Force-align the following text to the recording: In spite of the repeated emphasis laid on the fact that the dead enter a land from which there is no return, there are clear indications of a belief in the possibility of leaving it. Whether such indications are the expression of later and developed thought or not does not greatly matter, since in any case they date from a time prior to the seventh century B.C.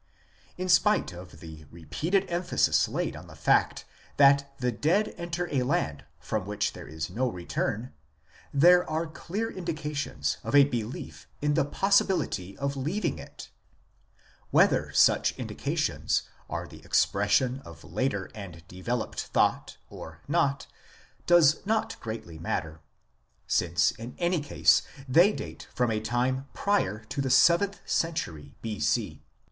In 0.57 0.67
spite 0.67 1.13
of 1.13 1.41
the 1.41 1.65
repeated 1.69 2.25
emphasis 2.27 2.87
laid 2.87 3.15
on 3.15 3.27
the 3.27 3.35
fact 3.35 3.85
that 4.17 4.51
the 4.57 4.71
dead 4.71 5.13
enter 5.15 5.47
a 5.53 5.61
land 5.61 6.05
from 6.19 6.47
which 6.47 6.73
there 6.73 6.87
is 6.87 7.11
no 7.11 7.27
return, 7.29 7.93
there 8.51 8.83
are 8.89 9.05
clear 9.05 9.51
indications 9.51 10.37
of 10.43 10.55
a 10.55 10.63
belief 10.63 11.27
in 11.39 11.53
the 11.53 11.65
possibility 11.65 12.57
of 12.57 12.75
leaving 12.75 13.19
it. 13.19 13.51
Whether 14.49 14.91
such 14.91 15.37
indications 15.37 16.23
are 16.49 16.67
the 16.67 16.83
expression 16.83 17.59
of 17.63 17.83
later 17.83 18.31
and 18.33 18.67
developed 18.67 19.21
thought 19.25 19.77
or 19.87 20.21
not 20.27 20.65
does 21.27 21.63
not 21.67 21.95
greatly 21.99 22.39
matter, 22.39 22.81
since 23.45 23.91
in 23.91 24.15
any 24.17 24.39
case 24.41 24.81
they 25.07 25.31
date 25.31 25.67
from 25.75 25.91
a 25.91 25.99
time 25.99 26.47
prior 26.55 27.03
to 27.09 27.21
the 27.21 27.29
seventh 27.29 27.81
century 27.87 28.55
B.C. 28.63 29.21